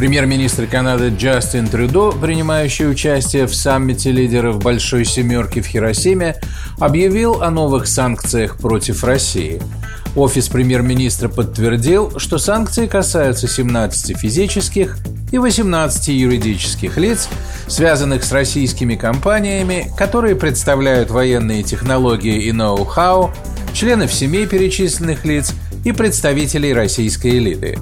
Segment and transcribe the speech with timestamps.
[0.00, 6.36] Премьер-министр Канады Джастин Трюдо, принимающий участие в саммите лидеров Большой Семерки в Хиросиме,
[6.78, 9.60] объявил о новых санкциях против России.
[10.16, 14.96] Офис премьер-министра подтвердил, что санкции касаются 17 физических
[15.32, 17.28] и 18 юридических лиц,
[17.66, 23.32] связанных с российскими компаниями, которые представляют военные технологии и ноу-хау,
[23.74, 25.52] членов семей перечисленных лиц
[25.84, 27.78] и представителей российской элиты.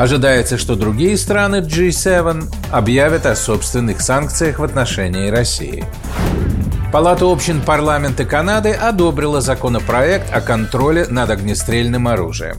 [0.00, 5.84] Ожидается, что другие страны G7 объявят о собственных санкциях в отношении России.
[6.90, 12.56] Палата общин парламента Канады одобрила законопроект о контроле над огнестрельным оружием.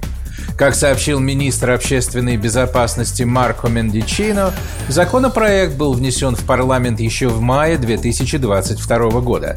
[0.55, 4.53] Как сообщил министр общественной безопасности Марко Мендичино,
[4.87, 9.55] законопроект был внесен в парламент еще в мае 2022 года.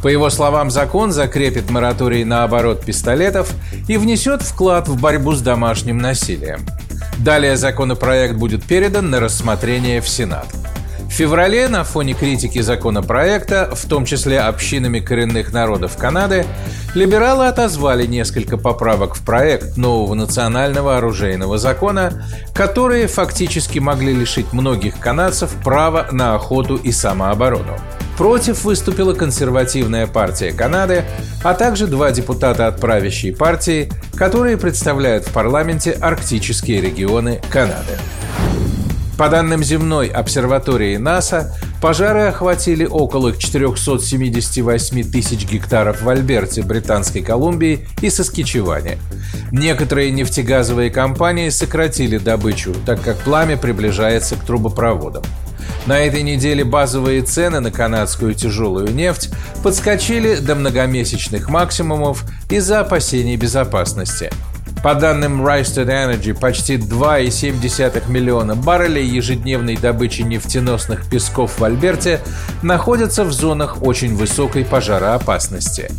[0.00, 3.52] По его словам, закон закрепит мораторий на оборот пистолетов
[3.88, 6.64] и внесет вклад в борьбу с домашним насилием.
[7.18, 10.46] Далее законопроект будет передан на рассмотрение в Сенат.
[11.16, 16.44] Феврале на фоне критики законопроекта, в том числе общинами коренных народов Канады,
[16.94, 24.98] либералы отозвали несколько поправок в проект нового национального оружейного закона, которые фактически могли лишить многих
[24.98, 27.78] канадцев права на охоту и самооборону.
[28.18, 31.02] Против выступила консервативная партия Канады,
[31.42, 37.96] а также два депутата от правящей партии, которые представляют в парламенте арктические регионы Канады.
[39.16, 47.88] По данным земной обсерватории НАСА, пожары охватили около 478 тысяч гектаров в Альберте, Британской Колумбии
[48.02, 48.98] и Соскичеване.
[49.52, 55.22] Некоторые нефтегазовые компании сократили добычу, так как пламя приближается к трубопроводам.
[55.86, 59.30] На этой неделе базовые цены на канадскую тяжелую нефть
[59.62, 64.30] подскочили до многомесячных максимумов из-за опасений безопасности.
[64.86, 72.20] По данным Rystad Energy, почти 2,7 миллиона баррелей ежедневной добычи нефтеносных песков в Альберте
[72.62, 75.90] находятся в зонах очень высокой пожароопасности.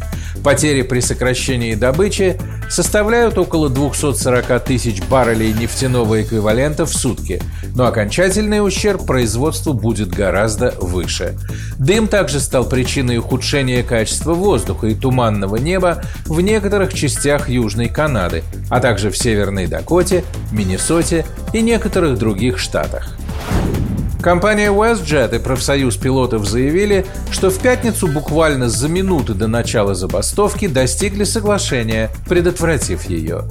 [0.42, 2.40] Потери при сокращении добычи
[2.70, 7.42] составляют около 240 тысяч баррелей нефтяного эквивалента в сутки,
[7.76, 11.38] но окончательный ущерб производству будет гораздо выше.
[11.78, 18.44] Дым также стал причиной ухудшения качества воздуха и туманного неба в некоторых частях Южной Канады,
[18.78, 23.18] а также в Северной Дакоте, Миннесоте и некоторых других штатах.
[24.28, 30.68] Компания WestJet и профсоюз пилотов заявили, что в пятницу буквально за минуты до начала забастовки
[30.68, 33.46] достигли соглашения, предотвратив ее.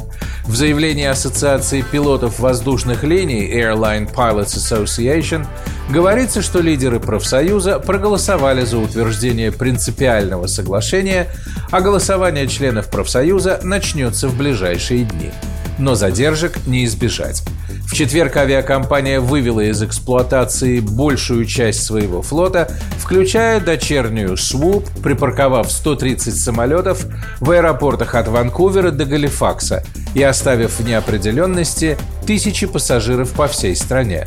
[0.45, 5.47] В заявлении Ассоциации пилотов воздушных линий Airline Pilots Association
[5.89, 11.29] говорится, что лидеры профсоюза проголосовали за утверждение принципиального соглашения,
[11.71, 15.31] а голосование членов профсоюза начнется в ближайшие дни.
[15.79, 17.43] Но задержек не избежать.
[17.87, 26.37] В четверг авиакомпания вывела из эксплуатации большую часть своего флота, включая дочернюю Swoop, припарковав 130
[26.37, 27.07] самолетов
[27.41, 34.27] в аэропортах от Ванкувера до Галифакса и оставив в неопределенности тысячи пассажиров по всей стране.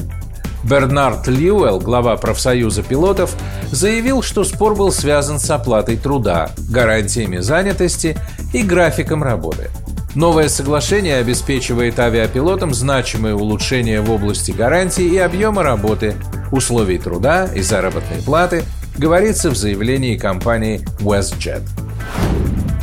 [0.64, 3.34] Бернард Льюэлл, глава профсоюза пилотов,
[3.72, 8.18] заявил, что спор был связан с оплатой труда, гарантиями занятости
[8.54, 9.70] и графиком работы–
[10.20, 16.14] Новое соглашение обеспечивает авиапилотам значимые улучшения в области гарантий и объема работы,
[16.52, 18.64] условий труда и заработной платы,
[18.98, 21.62] говорится в заявлении компании WestJet.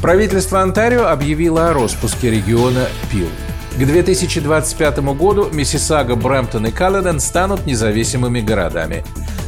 [0.00, 3.28] Правительство Онтарио объявило о распуске региона Пил.
[3.74, 9.04] К 2025 году Миссисага, Брэмптон и Калледен станут независимыми городами.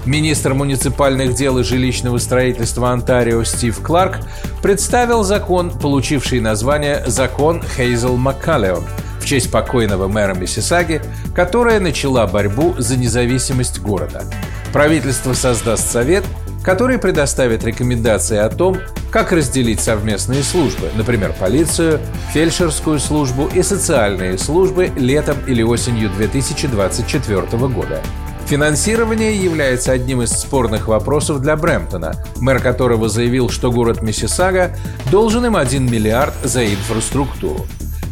[0.08, 4.20] Министр муниципальных дел и жилищного строительства Онтарио Стив Кларк
[4.62, 8.84] представил закон, получивший название «Закон Хейзел Маккалеон»,
[9.20, 11.02] в честь покойного мэра Миссисаги,
[11.34, 14.25] которая начала борьбу за независимость города.
[14.72, 16.25] Правительство создаст совет,
[16.64, 18.78] который предоставит рекомендации о том,
[19.11, 22.00] как разделить совместные службы, например, полицию,
[22.32, 28.02] фельдшерскую службу и социальные службы летом или осенью 2024 года.
[28.49, 34.75] Финансирование является одним из спорных вопросов для Брэмптона, мэр которого заявил, что город Миссисага
[35.11, 37.67] должен им 1 миллиард за инфраструктуру.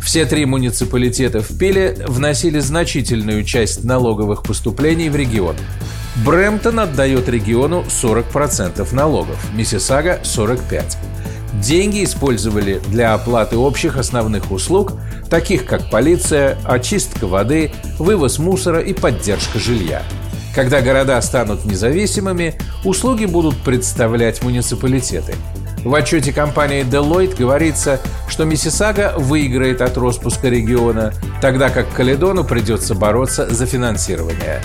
[0.05, 5.56] Все три муниципалитета в Пиле вносили значительную часть налоговых поступлений в регион.
[6.17, 10.85] Брэмптон отдает региону 40% налогов, Миссисага– 45%.
[11.62, 14.93] Деньги использовали для оплаты общих основных услуг,
[15.31, 20.03] таких как полиция, очистка воды, вывоз мусора и поддержка жилья.
[20.56, 25.35] Когда города станут независимыми, услуги будут представлять муниципалитеты.
[25.85, 31.12] В отчете компании Deloitte говорится, что Миссисага выиграет от распуска региона,
[31.43, 34.62] тогда как Каледону придется бороться за финансирование.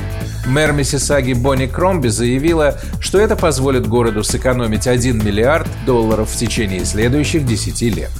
[0.47, 6.85] Мэр Миссисаги Бонни Кромби заявила, что это позволит городу сэкономить 1 миллиард долларов в течение
[6.85, 8.11] следующих 10 лет.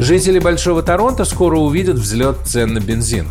[0.00, 3.28] Жители Большого Торонто скоро увидят взлет цен на бензин.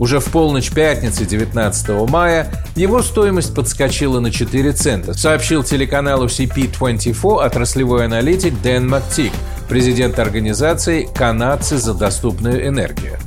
[0.00, 7.44] Уже в полночь пятницы 19 мая его стоимость подскочила на 4 цента, сообщил телеканалу CP24
[7.44, 9.30] отраслевой аналитик Дэн Мактик,
[9.68, 13.18] президент организации «Канадцы за доступную энергию».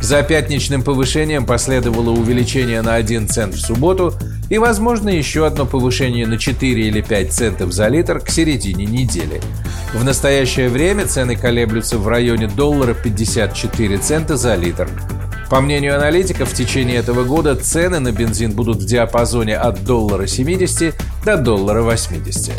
[0.00, 4.14] За пятничным повышением последовало увеличение на 1 цент в субботу
[4.48, 9.42] и, возможно, еще одно повышение на 4 или 5 центов за литр к середине недели.
[9.92, 14.88] В настоящее время цены колеблются в районе доллара 54 цента за литр.
[15.50, 20.26] По мнению аналитиков, в течение этого года цены на бензин будут в диапазоне от доллара
[20.26, 20.94] 70
[21.24, 22.52] до доллара 80.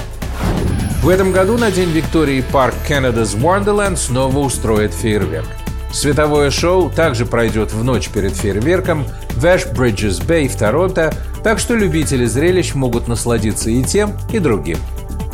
[1.02, 5.48] В этом году на День Виктории парк Canada's Wonderland снова устроит фейерверк.
[5.92, 11.60] Световое шоу также пройдет в ночь перед фейерверком в Ash Bridges Bay в Торонто, так
[11.60, 14.78] что любители зрелищ могут насладиться и тем, и другим.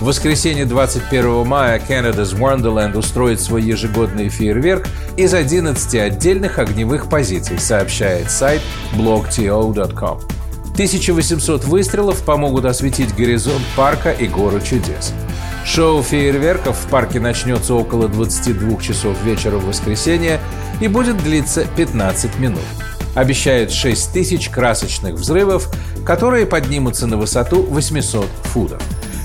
[0.02, 7.60] В воскресенье 21 мая Canada's Wonderland устроит свой ежегодный фейерверк из 11 отдельных огневых позиций,
[7.60, 8.64] сообщает сайт
[8.94, 10.20] blogto.com.
[10.74, 15.14] 1800 выстрелов помогут осветить горизонт парка и гору чудес.
[15.66, 20.40] Шоу фейерверков в парке начнется около 22 часов вечера в воскресенье
[20.80, 22.66] и будет длиться 15 минут.
[23.14, 25.72] Обещают 6 тысяч красочных взрывов,
[26.04, 28.82] которые поднимутся на высоту 800 футов.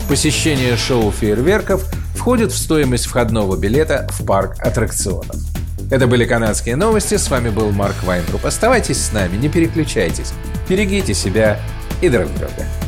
[0.08, 5.34] Посещение шоу фейерверков входит в стоимость входного билета в парк аттракционов.
[5.90, 7.16] Это были канадские новости.
[7.16, 8.46] С вами был Марк Вайнтруп.
[8.46, 10.32] Оставайтесь с нами, не переключайтесь.
[10.68, 11.58] Берегите себя
[12.02, 12.85] и друг друга.